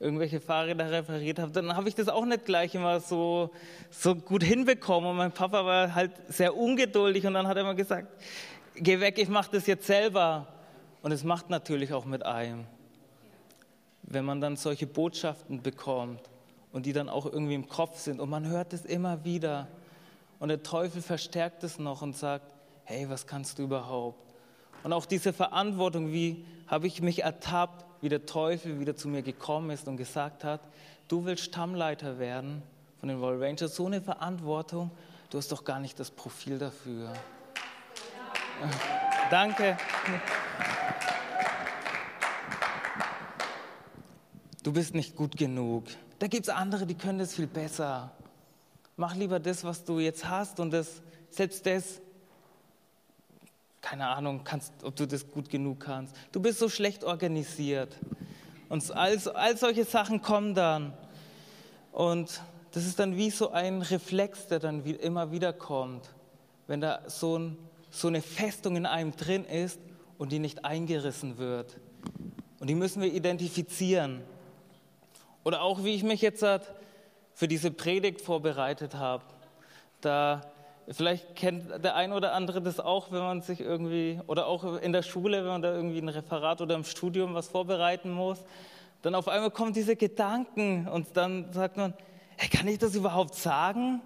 [0.00, 3.50] irgendwelche Fahrräder repariert habe, dann habe ich das auch nicht gleich immer so,
[3.90, 5.10] so gut hinbekommen.
[5.10, 8.08] Und mein Papa war halt sehr ungeduldig und dann hat er immer gesagt,
[8.74, 10.48] geh weg, ich mache das jetzt selber.
[11.02, 12.64] Und es macht natürlich auch mit einem.
[14.02, 16.20] Wenn man dann solche Botschaften bekommt
[16.72, 19.68] und die dann auch irgendwie im Kopf sind und man hört es immer wieder
[20.38, 24.29] und der Teufel verstärkt es noch und sagt, hey, was kannst du überhaupt?
[24.82, 29.22] Und auch diese Verantwortung, wie habe ich mich ertappt, wie der Teufel wieder zu mir
[29.22, 30.60] gekommen ist und gesagt hat,
[31.08, 32.62] du willst Stammleiter werden
[32.98, 34.90] von den Royal Rangers, so eine Verantwortung,
[35.30, 37.12] du hast doch gar nicht das Profil dafür.
[39.30, 39.76] Danke.
[44.62, 45.84] Du bist nicht gut genug.
[46.18, 48.12] Da gibt es andere, die können das viel besser.
[48.96, 52.02] Mach lieber das, was du jetzt hast und das, selbst das,
[53.80, 56.14] keine Ahnung, kannst, ob du das gut genug kannst.
[56.32, 57.96] Du bist so schlecht organisiert.
[58.68, 60.92] Und all, all solche Sachen kommen dann.
[61.92, 66.08] Und das ist dann wie so ein Reflex, der dann immer wieder kommt,
[66.66, 67.56] wenn da so, ein,
[67.90, 69.80] so eine Festung in einem drin ist
[70.18, 71.78] und die nicht eingerissen wird.
[72.60, 74.22] Und die müssen wir identifizieren.
[75.42, 76.44] Oder auch wie ich mich jetzt
[77.34, 79.24] für diese Predigt vorbereitet habe.
[80.00, 80.42] Da
[80.92, 84.92] vielleicht kennt der ein oder andere das auch, wenn man sich irgendwie oder auch in
[84.92, 88.38] der Schule, wenn man da irgendwie ein Referat oder im Studium was vorbereiten muss,
[89.02, 91.94] dann auf einmal kommen diese Gedanken und dann sagt man,
[92.36, 94.02] hey, kann ich das überhaupt sagen?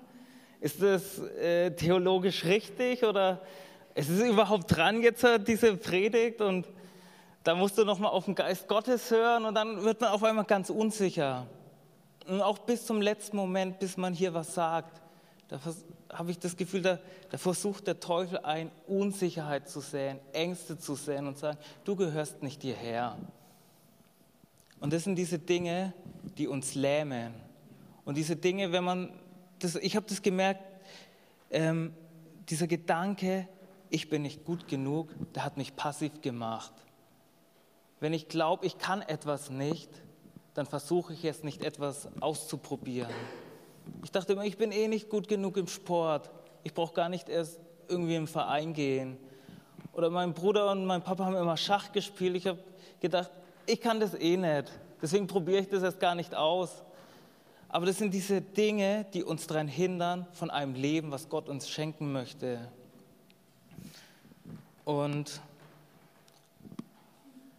[0.60, 3.40] Ist das äh, theologisch richtig oder
[3.94, 6.66] ist es überhaupt dran jetzt diese Predigt und
[7.44, 10.44] da musst du nochmal auf den Geist Gottes hören und dann wird man auf einmal
[10.44, 11.46] ganz unsicher.
[12.26, 15.02] Und auch bis zum letzten Moment, bis man hier was sagt,
[15.48, 15.58] da
[16.12, 16.98] habe ich das Gefühl, da,
[17.30, 22.42] da versucht der Teufel ein, Unsicherheit zu säen, Ängste zu säen und sagen, du gehörst
[22.42, 23.16] nicht hierher.
[24.80, 25.94] Und das sind diese Dinge,
[26.36, 27.34] die uns lähmen.
[28.04, 29.12] Und diese Dinge, wenn man,
[29.58, 30.62] das, ich habe das gemerkt,
[31.50, 31.94] ähm,
[32.48, 33.48] dieser Gedanke,
[33.88, 36.72] ich bin nicht gut genug, der hat mich passiv gemacht.
[38.00, 39.90] Wenn ich glaube, ich kann etwas nicht,
[40.54, 43.10] dann versuche ich es nicht etwas auszuprobieren.
[44.02, 46.30] Ich dachte immer, ich bin eh nicht gut genug im Sport.
[46.62, 49.16] Ich brauche gar nicht erst irgendwie im Verein gehen.
[49.92, 52.36] Oder mein Bruder und mein Papa haben immer Schach gespielt.
[52.36, 52.58] Ich habe
[53.00, 53.30] gedacht,
[53.66, 54.72] ich kann das eh nicht.
[55.00, 56.82] Deswegen probiere ich das erst gar nicht aus.
[57.68, 61.68] Aber das sind diese Dinge, die uns daran hindern, von einem Leben, was Gott uns
[61.68, 62.68] schenken möchte.
[64.84, 65.40] Und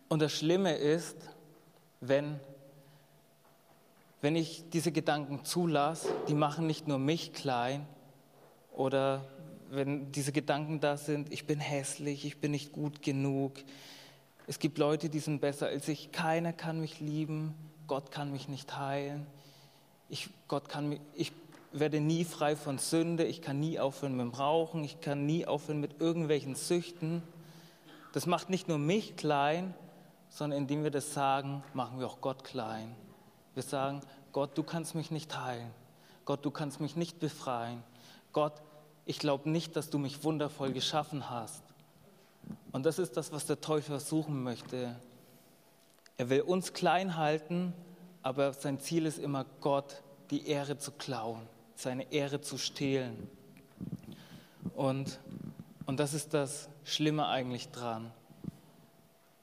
[0.07, 1.17] und das Schlimme ist,
[1.99, 2.39] wenn,
[4.25, 7.85] wenn ich diese Gedanken zulasse, die machen nicht nur mich klein
[8.73, 9.23] oder
[9.69, 13.53] wenn diese Gedanken da sind, ich bin hässlich, ich bin nicht gut genug,
[14.47, 17.53] es gibt Leute, die sind besser als ich, keiner kann mich lieben,
[17.85, 19.27] Gott kann mich nicht heilen,
[20.09, 21.31] ich, Gott kann mich, ich
[21.71, 25.45] werde nie frei von Sünde, ich kann nie aufhören mit dem Rauchen, ich kann nie
[25.45, 27.21] aufhören mit irgendwelchen Süchten.
[28.11, 29.75] Das macht nicht nur mich klein,
[30.29, 32.95] sondern indem wir das sagen, machen wir auch Gott klein.
[33.55, 35.71] Wir sagen, Gott, du kannst mich nicht heilen.
[36.25, 37.81] Gott, du kannst mich nicht befreien.
[38.33, 38.61] Gott,
[39.05, 41.63] ich glaube nicht, dass du mich wundervoll geschaffen hast.
[42.71, 44.95] Und das ist das, was der Teufel versuchen möchte.
[46.17, 47.73] Er will uns klein halten,
[48.21, 51.41] aber sein Ziel ist immer, Gott die Ehre zu klauen,
[51.75, 53.29] seine Ehre zu stehlen.
[54.75, 55.19] Und,
[55.85, 58.11] und das ist das Schlimme eigentlich dran.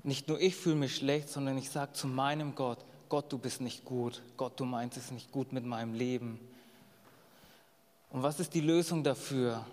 [0.03, 3.61] Nicht nur ich fühle mich schlecht, sondern ich sage zu meinem Gott, Gott, du bist
[3.61, 4.23] nicht gut.
[4.39, 6.41] Gott, du meinst es nicht gut mit meinem Leben.
[8.09, 9.67] Und was ist die Lösung dafür?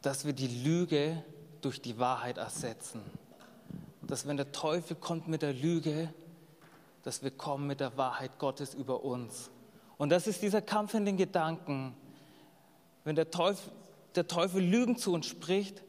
[0.00, 1.22] Dass wir die Lüge
[1.60, 3.02] durch die Wahrheit ersetzen.
[4.00, 6.08] Dass wenn der Teufel kommt mit der Lüge,
[7.02, 9.50] dass wir kommen mit der Wahrheit Gottes über uns.
[9.98, 11.94] Und das ist dieser Kampf in den Gedanken.
[13.04, 13.70] Wenn der Teufel,
[14.14, 15.82] der Teufel Lügen zu uns spricht,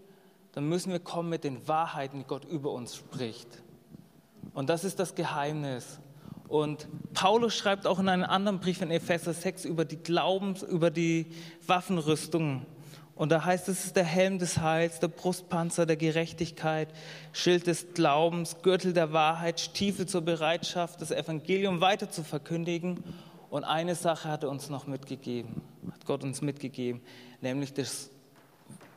[0.52, 3.63] dann müssen wir kommen mit den Wahrheiten, die Gott über uns spricht.
[4.54, 6.00] Und das ist das Geheimnis.
[6.48, 10.92] Und Paulus schreibt auch in einem anderen Brief in Epheser 6 über die Glaubens, über
[10.92, 11.28] die
[11.66, 12.66] Waffenrüstung.
[13.16, 16.90] Und da heißt es, es ist der Helm des Heils, der Brustpanzer der Gerechtigkeit,
[17.32, 23.04] Schild des Glaubens, Gürtel der Wahrheit, Stiefel zur Bereitschaft, das Evangelium weiter zu verkündigen.
[23.50, 25.62] Und eine Sache hat er uns noch mitgegeben,
[25.92, 27.02] hat Gott uns mitgegeben,
[27.42, 28.10] nämlich das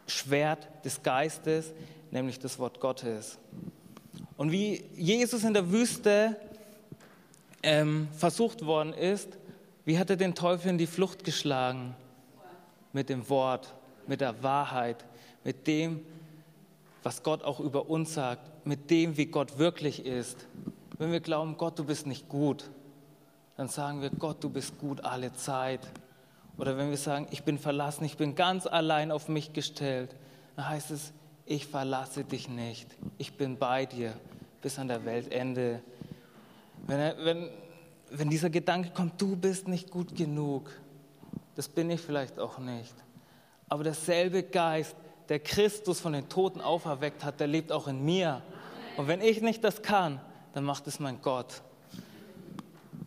[0.07, 1.73] Schwert des Geistes,
[2.11, 3.38] nämlich das Wort Gottes.
[4.37, 6.37] Und wie Jesus in der Wüste
[7.62, 9.29] ähm, versucht worden ist,
[9.85, 11.94] wie hat er den Teufel in die Flucht geschlagen?
[12.92, 13.75] Mit dem Wort,
[14.07, 15.05] mit der Wahrheit,
[15.44, 16.01] mit dem,
[17.03, 20.46] was Gott auch über uns sagt, mit dem, wie Gott wirklich ist.
[20.99, 22.68] Wenn wir glauben, Gott, du bist nicht gut,
[23.57, 25.81] dann sagen wir, Gott, du bist gut alle Zeit.
[26.59, 30.16] Oder wenn wir sagen, ich bin verlassen, ich bin ganz allein auf mich gestellt,
[30.57, 31.12] dann heißt es,
[31.46, 32.88] ich verlasse dich nicht.
[33.18, 34.12] Ich bin bei dir
[34.61, 35.80] bis an der Weltende.
[36.87, 37.50] Wenn, wenn,
[38.11, 40.70] wenn dieser Gedanke kommt, du bist nicht gut genug,
[41.54, 42.94] das bin ich vielleicht auch nicht.
[43.68, 44.96] Aber derselbe Geist,
[45.28, 48.42] der Christus von den Toten auferweckt hat, der lebt auch in mir.
[48.96, 50.20] Und wenn ich nicht das kann,
[50.52, 51.62] dann macht es mein Gott.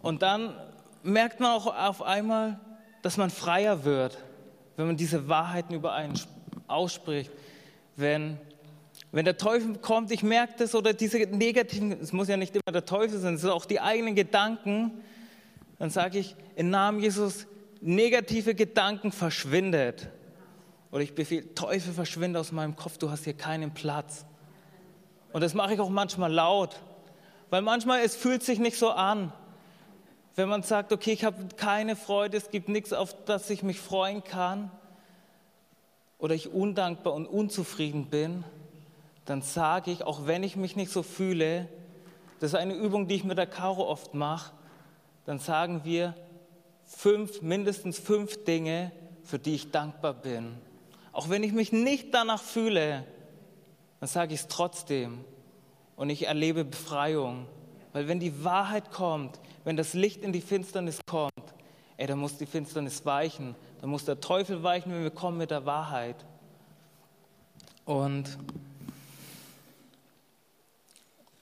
[0.01, 0.55] Und dann
[1.03, 2.59] merkt man auch auf einmal,
[3.01, 4.17] dass man freier wird,
[4.75, 6.19] wenn man diese Wahrheiten über einen
[6.67, 7.31] ausspricht.
[7.99, 8.37] Wenn,
[9.11, 12.71] wenn der Teufel kommt, ich merke das, oder diese negativen, es muss ja nicht immer
[12.71, 15.03] der Teufel sein, es sind auch die eigenen Gedanken,
[15.79, 17.45] dann sage ich, im Namen Jesus,
[17.81, 20.07] negative Gedanken verschwindet.
[20.91, 24.25] Oder ich befehle, Teufel verschwinde aus meinem Kopf, du hast hier keinen Platz.
[25.33, 26.79] Und das mache ich auch manchmal laut,
[27.49, 29.33] weil manchmal es fühlt sich nicht so an.
[30.35, 33.77] Wenn man sagt, okay, ich habe keine Freude, es gibt nichts, auf das ich mich
[33.77, 34.71] freuen kann,
[36.19, 38.43] oder ich undankbar und unzufrieden bin,
[39.25, 41.67] dann sage ich, auch wenn ich mich nicht so fühle,
[42.39, 44.53] das ist eine Übung, die ich mit der Caro oft mache,
[45.25, 46.15] dann sagen wir
[46.85, 48.91] fünf, mindestens fünf Dinge,
[49.23, 50.55] für die ich dankbar bin.
[51.11, 53.05] Auch wenn ich mich nicht danach fühle,
[53.99, 55.23] dann sage ich es trotzdem
[55.95, 57.45] und ich erlebe Befreiung.
[57.93, 61.33] Weil wenn die Wahrheit kommt, wenn das Licht in die Finsternis kommt,
[61.97, 65.51] ey, dann muss die Finsternis weichen, dann muss der Teufel weichen, wenn wir kommen mit
[65.51, 66.17] der Wahrheit.
[67.85, 68.37] Und,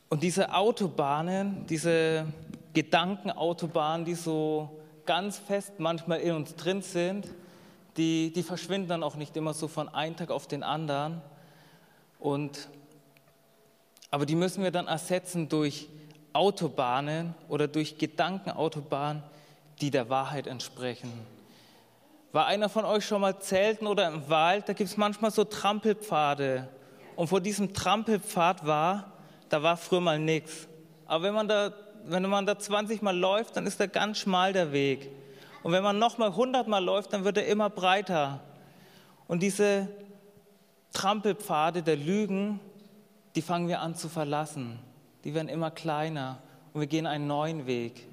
[0.10, 2.26] und diese Autobahnen, diese
[2.74, 4.70] Gedankenautobahnen, die so
[5.06, 7.28] ganz fest manchmal in uns drin sind,
[7.98, 11.22] die, die verschwinden dann auch nicht immer so von einem Tag auf den anderen.
[12.20, 12.70] Und,
[14.12, 15.88] aber die müssen wir dann ersetzen durch
[16.34, 19.24] Autobahnen oder durch Gedankenautobahnen,
[19.82, 21.12] die der Wahrheit entsprechen.
[22.38, 24.70] War einer von euch schon mal zelten oder im Wald?
[24.70, 26.70] Da gibt es manchmal so Trampelpfade.
[27.16, 29.12] Und vor diesem Trampelpfad war,
[29.50, 30.68] da war früher mal nichts.
[31.08, 31.74] Aber wenn man, da,
[32.06, 35.10] wenn man da 20 Mal läuft, dann ist da ganz schmal der Weg.
[35.64, 38.40] Und wenn man nochmal 100 Mal läuft, dann wird er immer breiter.
[39.28, 39.88] Und diese
[40.94, 42.60] Trampelpfade der Lügen,
[43.36, 44.78] die fangen wir an zu verlassen.
[45.24, 46.38] Die werden immer kleiner
[46.72, 48.06] und wir gehen einen neuen Weg.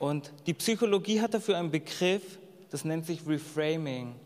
[0.00, 2.40] Und die Psychologie hat dafür einen Begriff,
[2.74, 4.16] das nennt sich Reframing.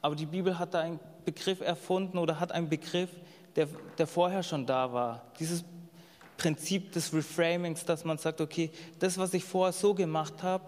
[0.00, 3.10] Aber die Bibel hat da einen Begriff erfunden oder hat einen Begriff,
[3.56, 3.66] der,
[3.98, 5.24] der vorher schon da war.
[5.40, 5.64] Dieses
[6.36, 10.62] Prinzip des Reframings, dass man sagt, okay, das, was ich vorher so gemacht habe,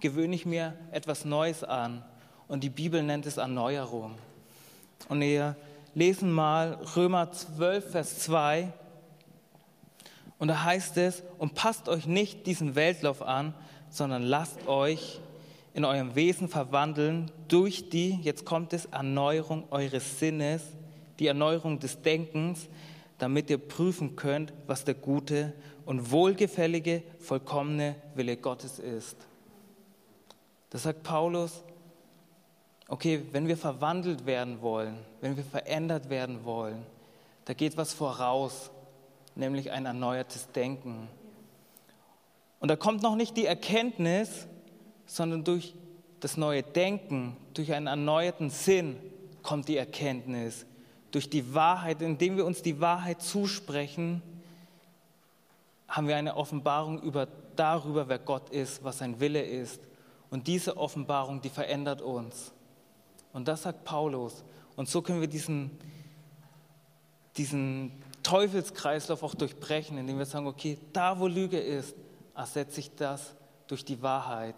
[0.00, 2.02] gewöhne ich mir etwas Neues an.
[2.46, 4.14] Und die Bibel nennt es Erneuerung.
[5.10, 5.54] Und wir
[5.94, 8.72] lesen mal Römer 12, Vers 2.
[10.38, 13.52] Und da heißt es, und passt euch nicht diesen Weltlauf an,
[13.90, 15.20] sondern lasst euch
[15.78, 20.60] in eurem Wesen verwandeln durch die, jetzt kommt es, Erneuerung eures Sinnes,
[21.20, 22.68] die Erneuerung des Denkens,
[23.18, 25.52] damit ihr prüfen könnt, was der gute
[25.86, 29.16] und wohlgefällige, vollkommene Wille Gottes ist.
[30.70, 31.62] Da sagt Paulus,
[32.88, 36.84] okay, wenn wir verwandelt werden wollen, wenn wir verändert werden wollen,
[37.44, 38.72] da geht was voraus,
[39.36, 41.06] nämlich ein erneuertes Denken.
[42.58, 44.48] Und da kommt noch nicht die Erkenntnis,
[45.08, 45.74] sondern durch
[46.20, 48.96] das neue Denken, durch einen erneuerten Sinn
[49.42, 50.66] kommt die Erkenntnis.
[51.10, 54.22] Durch die Wahrheit, indem wir uns die Wahrheit zusprechen,
[55.88, 59.80] haben wir eine Offenbarung über, darüber, wer Gott ist, was sein Wille ist.
[60.30, 62.52] Und diese Offenbarung, die verändert uns.
[63.32, 64.44] Und das sagt Paulus.
[64.76, 65.70] Und so können wir diesen,
[67.38, 67.92] diesen
[68.22, 71.94] Teufelskreislauf auch durchbrechen, indem wir sagen, okay, da wo Lüge ist,
[72.34, 73.34] ersetze ich das
[73.66, 74.54] durch die Wahrheit.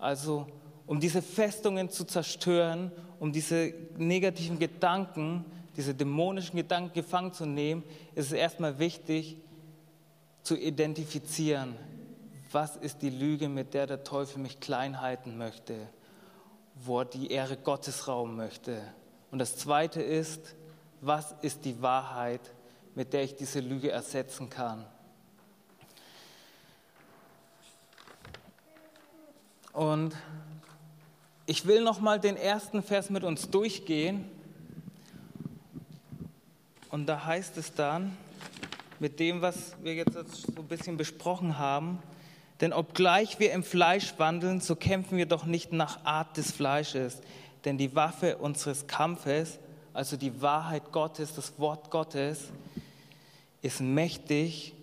[0.00, 0.46] Also
[0.86, 5.44] um diese Festungen zu zerstören, um diese negativen Gedanken,
[5.76, 7.84] diese dämonischen Gedanken gefangen zu nehmen,
[8.14, 9.36] ist es erstmal wichtig
[10.42, 11.76] zu identifizieren,
[12.50, 15.76] was ist die Lüge, mit der der Teufel mich klein halten möchte,
[16.74, 18.80] wo er die Ehre Gottes rauben möchte.
[19.30, 20.56] Und das Zweite ist,
[21.00, 22.40] was ist die Wahrheit,
[22.94, 24.84] mit der ich diese Lüge ersetzen kann.
[29.72, 30.16] Und
[31.46, 34.24] ich will noch mal den ersten Vers mit uns durchgehen.
[36.90, 38.16] Und da heißt es dann,
[38.98, 42.00] mit dem, was wir jetzt so ein bisschen besprochen haben,
[42.60, 47.22] denn obgleich wir im Fleisch wandeln, so kämpfen wir doch nicht nach Art des Fleisches.
[47.64, 49.58] Denn die Waffe unseres Kampfes,
[49.94, 52.48] also die Wahrheit Gottes, das Wort Gottes,
[53.62, 54.74] ist mächtig,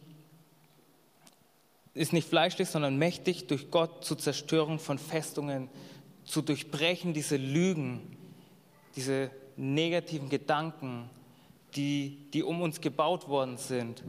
[1.97, 5.69] ist nicht fleischlich, sondern mächtig durch Gott zur Zerstörung von Festungen,
[6.25, 8.17] zu durchbrechen diese Lügen,
[8.95, 11.09] diese negativen Gedanken,
[11.75, 14.03] die, die um uns gebaut worden sind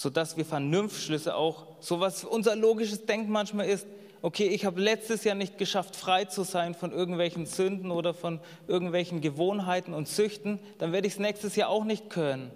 [0.00, 3.86] sodass wir Vernunftschlüsse auch, so was unser logisches Denken manchmal ist,
[4.22, 8.40] okay, ich habe letztes Jahr nicht geschafft, frei zu sein von irgendwelchen Sünden oder von
[8.66, 12.50] irgendwelchen Gewohnheiten und Süchten, dann werde ich es nächstes Jahr auch nicht können.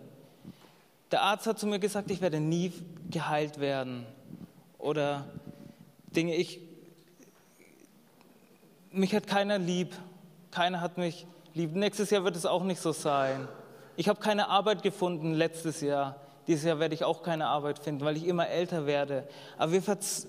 [1.10, 2.72] Der Arzt hat zu mir gesagt, ich werde nie
[3.10, 4.06] geheilt werden.
[4.84, 5.24] Oder
[6.14, 6.60] Dinge, ich,
[8.92, 9.96] mich hat keiner lieb,
[10.50, 11.74] keiner hat mich lieb.
[11.74, 13.48] Nächstes Jahr wird es auch nicht so sein.
[13.96, 16.16] Ich habe keine Arbeit gefunden letztes Jahr.
[16.46, 19.26] Dieses Jahr werde ich auch keine Arbeit finden, weil ich immer älter werde.
[19.56, 19.82] Aber wir,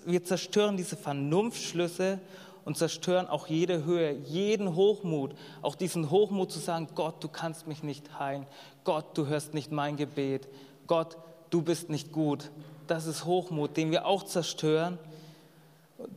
[0.06, 2.22] wir zerstören diese Vernunftschlüsse
[2.64, 7.68] und zerstören auch jede Höhe, jeden Hochmut, auch diesen Hochmut zu sagen, Gott, du kannst
[7.68, 8.48] mich nicht heilen,
[8.86, 10.48] Gott, du hörst nicht mein Gebet,
[10.88, 11.18] Gott,
[11.50, 12.52] du bist nicht gut.
[12.88, 14.98] Das ist Hochmut, den wir auch zerstören,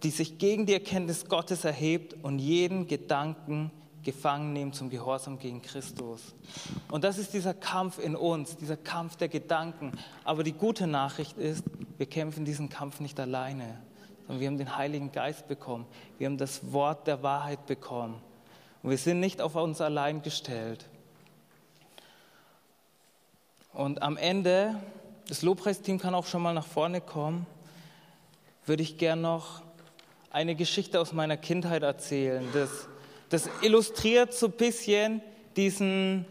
[0.03, 3.71] die sich gegen die Erkenntnis Gottes erhebt und jeden Gedanken
[4.03, 6.35] gefangen nehmen zum Gehorsam gegen Christus.
[6.91, 9.93] Und das ist dieser Kampf in uns, dieser Kampf der Gedanken.
[10.25, 11.65] Aber die gute Nachricht ist,
[11.97, 13.79] wir kämpfen diesen Kampf nicht alleine,
[14.27, 15.87] sondern wir haben den Heiligen Geist bekommen.
[16.17, 18.15] Wir haben das Wort der Wahrheit bekommen.
[18.83, 20.87] Und wir sind nicht auf uns allein gestellt.
[23.73, 24.77] Und am Ende,
[25.29, 27.47] das Lobpreisteam kann auch schon mal nach vorne kommen,
[28.67, 29.63] würde ich gern noch
[30.31, 32.45] eine Geschichte aus meiner Kindheit erzählen.
[32.53, 32.89] Das
[33.29, 35.21] das illustriert so ein bisschen
[35.57, 36.25] diesen,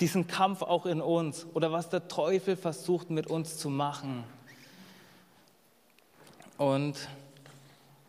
[0.00, 4.24] diesen Kampf auch in uns oder was der Teufel versucht mit uns zu machen.
[6.56, 6.96] Und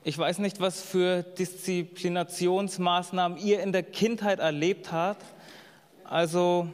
[0.04, 5.24] ich weiß nicht, was für Disziplinationsmaßnahmen ihr in der Kindheit erlebt habt.
[6.04, 6.68] Also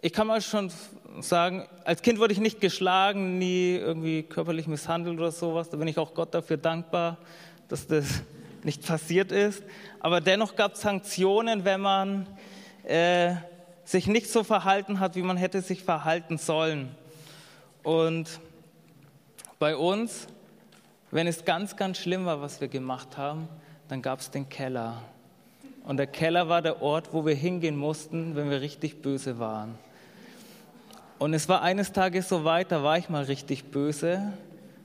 [0.00, 0.70] ich kann mal schon
[1.20, 5.70] sagen, als Kind wurde ich nicht geschlagen, nie irgendwie körperlich misshandelt oder sowas.
[5.70, 7.18] Da bin ich auch Gott dafür dankbar,
[7.68, 8.22] dass das
[8.64, 9.62] nicht passiert ist.
[10.00, 12.26] Aber dennoch gab es Sanktionen, wenn man
[12.84, 13.34] äh,
[13.84, 16.94] sich nicht so verhalten hat, wie man hätte sich verhalten sollen.
[17.82, 18.40] Und
[19.58, 20.28] bei uns,
[21.10, 23.48] wenn es ganz, ganz schlimm war, was wir gemacht haben,
[23.88, 25.02] dann gab es den Keller.
[25.84, 29.76] Und der Keller war der Ort, wo wir hingehen mussten, wenn wir richtig böse waren.
[31.22, 34.32] Und es war eines Tages so weit, da war ich mal richtig böse.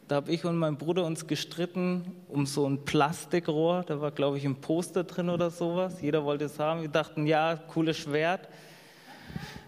[0.07, 3.83] Da habe ich und mein Bruder uns gestritten um so ein Plastikrohr.
[3.87, 5.99] Da war, glaube ich, ein Poster drin oder sowas.
[5.99, 6.81] Jeder wollte es haben.
[6.81, 8.49] Wir dachten, ja, cooles Schwert.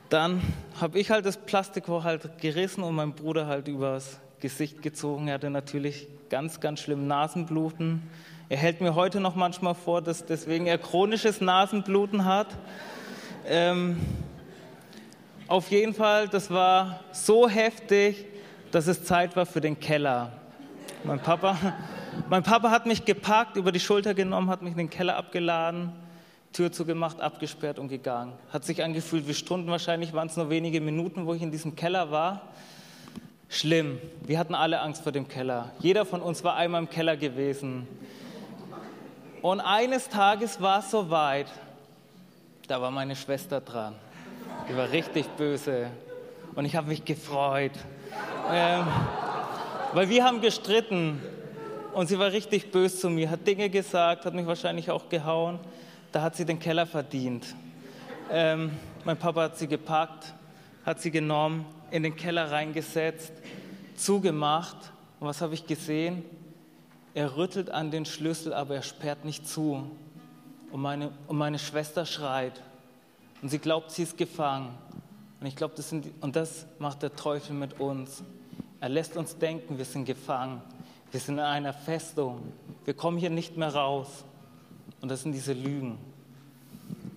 [0.09, 0.43] Dann
[0.79, 5.27] habe ich halt das Plastikrohr halt gerissen und mein Bruder halt übers Gesicht gezogen.
[5.27, 8.03] Er hatte natürlich ganz, ganz schlimm Nasenbluten.
[8.47, 12.55] Er hält mir heute noch manchmal vor, dass deswegen er chronisches Nasenbluten hat.
[13.47, 13.97] Ähm,
[15.49, 18.25] auf jeden Fall, das war so heftig,
[18.71, 20.31] dass es Zeit war für den Keller.
[21.03, 21.57] Mein Papa,
[22.29, 25.91] mein Papa hat mich gepackt, über die Schulter genommen, hat mich in den Keller abgeladen,
[26.53, 28.33] Tür zugemacht, abgesperrt und gegangen.
[28.53, 31.75] Hat sich angefühlt wie Stunden, wahrscheinlich waren es nur wenige Minuten, wo ich in diesem
[31.75, 32.41] Keller war.
[33.49, 33.97] Schlimm.
[34.21, 35.71] Wir hatten alle Angst vor dem Keller.
[35.79, 37.87] Jeder von uns war einmal im Keller gewesen.
[39.41, 41.47] Und eines Tages war es soweit,
[42.67, 43.95] da war meine Schwester dran.
[44.67, 45.91] Die war richtig böse.
[46.55, 47.71] Und ich habe mich gefreut.
[48.51, 48.85] Ähm,
[49.93, 51.21] weil wir haben gestritten
[51.93, 55.59] und sie war richtig böse zu mir, hat Dinge gesagt, hat mich wahrscheinlich auch gehauen.
[56.11, 57.55] Da hat sie den Keller verdient.
[58.31, 58.71] Ähm,
[59.05, 60.33] mein Papa hat sie gepackt,
[60.85, 63.33] hat sie genommen, in den Keller reingesetzt,
[63.95, 64.91] zugemacht.
[65.19, 66.23] Und was habe ich gesehen?
[67.13, 69.89] Er rüttelt an den Schlüssel, aber er sperrt nicht zu.
[70.71, 72.61] Und meine, und meine Schwester schreit.
[73.41, 74.77] Und sie glaubt, sie ist gefangen.
[75.39, 75.93] Und ich glaube, das,
[76.31, 78.23] das macht der Teufel mit uns.
[78.81, 80.61] Er lässt uns denken, wir sind gefangen.
[81.11, 82.41] Wir sind in einer Festung.
[82.85, 84.07] Wir kommen hier nicht mehr raus.
[85.01, 85.97] Und das sind diese Lügen.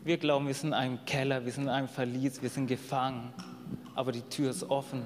[0.05, 3.33] Wir glauben, wir sind in einem Keller, wir sind in einem Verlies, wir sind gefangen.
[3.95, 5.03] Aber die Tür ist offen.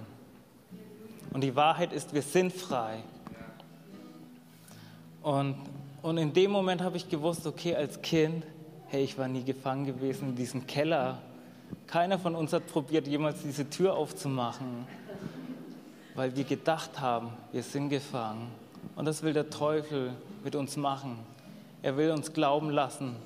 [1.33, 3.02] Und die Wahrheit ist, wir sind frei.
[5.22, 5.57] Und,
[6.02, 8.44] und in dem Moment habe ich gewusst, okay, als Kind,
[8.88, 11.18] hey, ich war nie gefangen gewesen in diesem Keller.
[11.87, 14.87] Keiner von uns hat probiert, jemals diese Tür aufzumachen,
[16.14, 18.49] weil wir gedacht haben, wir sind gefangen.
[18.94, 20.13] Und das will der Teufel
[20.44, 21.19] mit uns machen.
[21.83, 23.17] Er will uns glauben lassen,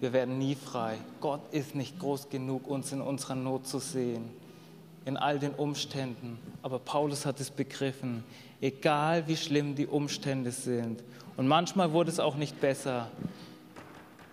[0.00, 0.98] wir werden nie frei.
[1.20, 4.30] Gott ist nicht groß genug, uns in unserer Not zu sehen,
[5.06, 6.38] in all den Umständen.
[6.62, 8.22] Aber Paulus hat es begriffen,
[8.60, 11.02] egal wie schlimm die Umstände sind.
[11.36, 13.08] Und manchmal wurde es auch nicht besser.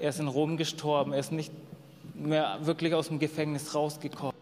[0.06, 1.51] Er ist in Rom gestorben, er ist nicht
[2.14, 4.36] mehr wirklich aus dem Gefängnis rausgekommen.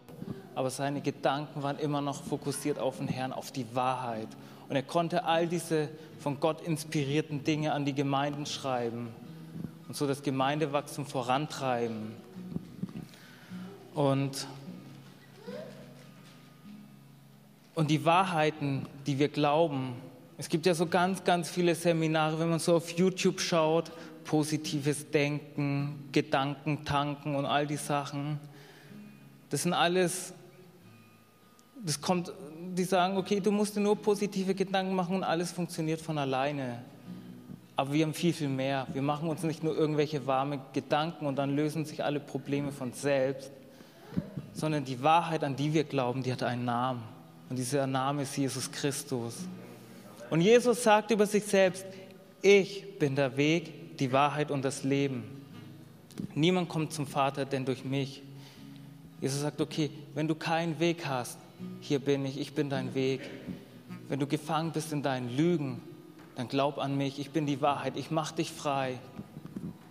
[0.54, 4.28] Aber seine Gedanken waren immer noch fokussiert auf den Herrn, auf die Wahrheit.
[4.68, 5.88] Und er konnte all diese
[6.20, 9.08] von Gott inspirierten Dinge an die Gemeinden schreiben
[9.88, 12.12] und so das Gemeindewachstum vorantreiben.
[13.94, 14.46] Und,
[17.74, 19.94] und die Wahrheiten, die wir glauben,
[20.36, 23.92] Es gibt ja so ganz, ganz viele Seminare, wenn man so auf YouTube schaut,
[24.24, 28.40] positives Denken, Gedanken tanken und all die Sachen.
[29.50, 30.32] Das sind alles,
[31.84, 32.32] das kommt,
[32.74, 36.82] die sagen, okay, du musst dir nur positive Gedanken machen und alles funktioniert von alleine.
[37.76, 38.86] Aber wir haben viel, viel mehr.
[38.92, 42.92] Wir machen uns nicht nur irgendwelche warme Gedanken und dann lösen sich alle Probleme von
[42.92, 43.50] selbst,
[44.52, 47.02] sondern die Wahrheit, an die wir glauben, die hat einen Namen.
[47.50, 49.36] Und dieser Name ist Jesus Christus.
[50.30, 51.84] Und Jesus sagt über sich selbst,
[52.42, 53.36] ich bin der
[53.98, 55.24] Die Wahrheit und das Leben.
[56.34, 58.22] Niemand kommt zum Vater, denn durch mich.
[59.20, 61.38] Jesus sagt, okay, wenn du keinen Weg hast,
[61.80, 63.20] hier bin ich, ich bin dein Weg.
[64.08, 65.80] Wenn du gefangen bist in deinen Lügen,
[66.36, 68.98] dann glaub an mich, ich bin die Wahrheit, ich mache dich frei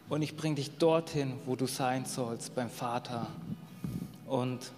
[0.10, 3.28] und ich bringe dich dorthin, wo du sein sollst, beim Vater.
[4.28, 4.72] Und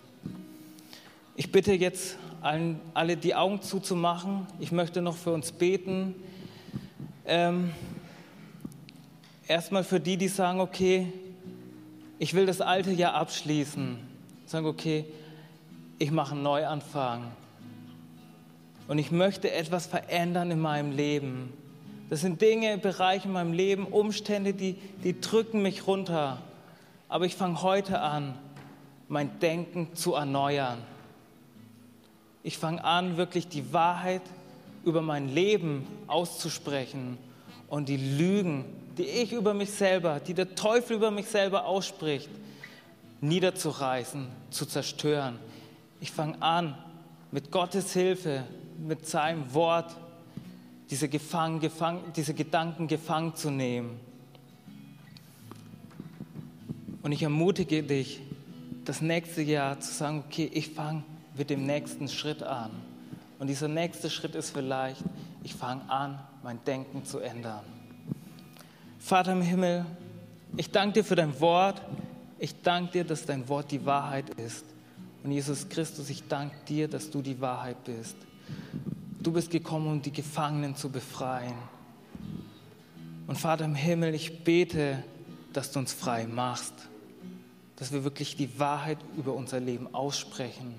[1.36, 4.48] ich bitte jetzt allen, alle die Augen zuzumachen.
[4.60, 6.16] Ich möchte noch für uns beten.
[7.26, 7.72] Ähm,
[9.48, 11.12] erstmal für die, die sagen, okay,
[12.20, 13.98] ich will das alte Jahr abschließen.
[14.46, 15.06] Sagen, okay,
[16.00, 17.32] ich mache einen Neuanfang.
[18.88, 21.54] Und ich möchte etwas verändern in meinem Leben.
[22.10, 26.40] Das sind Dinge, Bereiche in meinem Leben, Umstände, die, die drücken mich runter.
[27.10, 28.38] Aber ich fange heute an,
[29.08, 30.78] mein Denken zu erneuern.
[32.44, 34.22] Ich fange an, wirklich die Wahrheit
[34.84, 37.18] über mein Leben auszusprechen
[37.68, 38.66] und die Lügen,
[38.98, 42.30] die ich über mich selber, die der Teufel über mich selber ausspricht,
[43.22, 45.40] niederzureißen, zu zerstören.
[46.00, 46.78] Ich fange an,
[47.32, 48.44] mit Gottes Hilfe,
[48.78, 49.96] mit seinem Wort,
[50.90, 54.00] diese, gefangen, gefangen, diese Gedanken gefangen zu nehmen.
[57.02, 58.22] Und ich ermutige dich,
[58.86, 61.04] das nächste Jahr zu sagen, okay, ich fange
[61.38, 62.72] mit dem nächsten Schritt an.
[63.40, 65.04] Und dieser nächste Schritt ist vielleicht,
[65.44, 67.75] ich fange an, mein Denken zu ändern.
[69.06, 69.86] Vater im Himmel,
[70.58, 71.80] ich danke dir für dein Wort.
[72.40, 74.66] Ich danke dir, dass dein Wort die Wahrheit ist.
[75.24, 78.18] Und Jesus Christus, ich danke dir, dass du die Wahrheit bist.
[79.22, 81.54] Du bist gekommen, um die Gefangenen zu befreien.
[83.28, 85.04] Und Vater im Himmel, ich bete,
[85.54, 86.74] dass du uns frei machst,
[87.76, 90.74] dass wir wirklich die Wahrheit über unser Leben aussprechen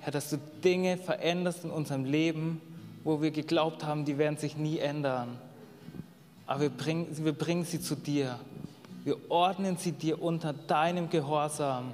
[0.00, 2.60] Herr, dass du Dinge veränderst in unserem Leben,
[3.04, 5.38] wo wir geglaubt haben, die werden sich nie ändern.
[6.46, 8.38] Aber wir bringen, wir bringen sie zu dir.
[9.04, 11.92] Wir ordnen sie dir unter deinem Gehorsam.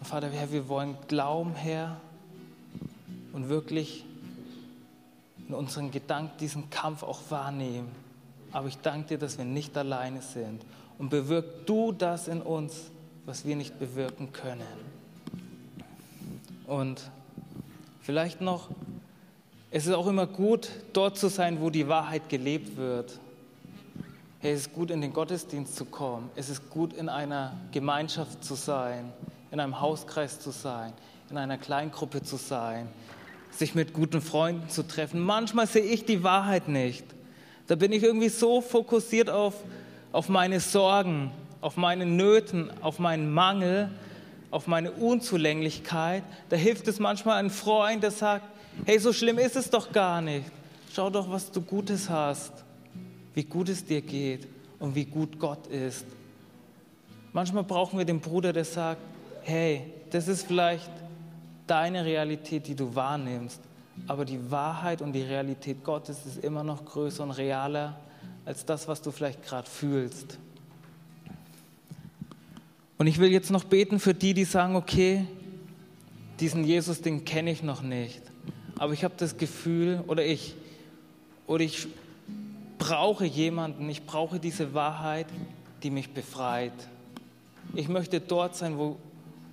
[0.00, 2.00] Und Vater, Herr, wir wollen glauben, Herr,
[3.32, 4.04] und wirklich
[5.48, 7.88] in unseren Gedanken diesen Kampf auch wahrnehmen.
[8.52, 10.62] Aber ich danke dir, dass wir nicht alleine sind.
[10.98, 12.90] Und bewirk du das in uns,
[13.24, 14.62] was wir nicht bewirken können.
[16.66, 17.10] Und
[18.00, 18.68] vielleicht noch,
[19.74, 23.18] es ist auch immer gut, dort zu sein, wo die Wahrheit gelebt wird.
[24.42, 26.28] Es ist gut, in den Gottesdienst zu kommen.
[26.36, 29.10] Es ist gut, in einer Gemeinschaft zu sein,
[29.50, 30.92] in einem Hauskreis zu sein,
[31.30, 32.86] in einer Kleingruppe zu sein,
[33.50, 35.20] sich mit guten Freunden zu treffen.
[35.20, 37.06] Manchmal sehe ich die Wahrheit nicht.
[37.66, 39.54] Da bin ich irgendwie so fokussiert auf,
[40.12, 41.30] auf meine Sorgen,
[41.62, 43.88] auf meine Nöten, auf meinen Mangel,
[44.50, 46.24] auf meine Unzulänglichkeit.
[46.50, 48.51] Da hilft es manchmal ein Freund, der sagt,
[48.84, 50.50] hey, so schlimm ist es doch gar nicht.
[50.92, 52.52] Schau doch, was du Gutes hast,
[53.34, 54.46] wie gut es dir geht
[54.78, 56.04] und wie gut Gott ist.
[57.32, 59.00] Manchmal brauchen wir den Bruder, der sagt,
[59.42, 60.90] hey, das ist vielleicht
[61.66, 63.60] deine Realität, die du wahrnimmst,
[64.06, 67.98] aber die Wahrheit und die Realität Gottes ist immer noch größer und realer
[68.44, 70.38] als das, was du vielleicht gerade fühlst.
[72.98, 75.26] Und ich will jetzt noch beten für die, die sagen, okay,
[76.40, 78.20] diesen Jesus, den kenne ich noch nicht.
[78.82, 80.56] Aber ich habe das Gefühl, oder ich,
[81.46, 81.86] oder ich
[82.78, 85.28] brauche jemanden, ich brauche diese Wahrheit,
[85.84, 86.72] die mich befreit.
[87.76, 88.96] Ich möchte dort sein, wo,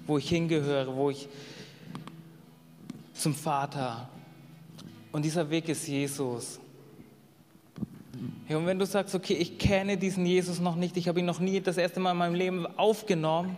[0.08, 1.30] wo ich hingehöre, wo ich
[3.14, 4.10] zum Vater.
[5.12, 6.60] Und dieser Weg ist Jesus.
[8.48, 11.40] Und wenn du sagst, okay, ich kenne diesen Jesus noch nicht, ich habe ihn noch
[11.40, 13.56] nie das erste Mal in meinem Leben aufgenommen,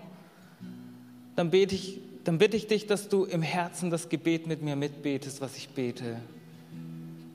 [1.38, 4.76] dann, bete ich, dann bitte ich dich, dass du im Herzen das Gebet mit mir
[4.76, 6.18] mitbetest, was ich bete.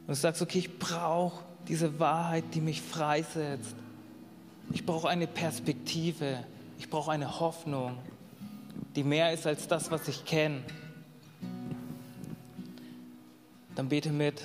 [0.07, 3.75] Und du sagst, okay, ich brauche diese Wahrheit, die mich freisetzt.
[4.73, 6.45] Ich brauche eine Perspektive.
[6.79, 7.97] Ich brauche eine Hoffnung,
[8.95, 10.63] die mehr ist als das, was ich kenne.
[13.75, 14.43] Dann bete mit.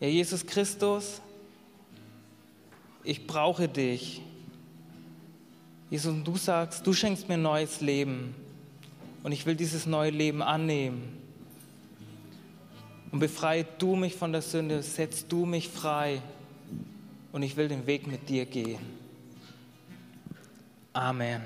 [0.00, 1.20] Ja, Jesus Christus,
[3.04, 4.22] ich brauche dich.
[5.90, 8.34] Jesus, und du sagst, du schenkst mir neues Leben.
[9.22, 11.02] und ich will dieses neue Leben annehmen.
[13.10, 16.20] Und befreie du mich von der Sünde, setz du mich frei
[17.32, 18.80] und ich will den Weg mit dir gehen.
[20.92, 21.42] Amen.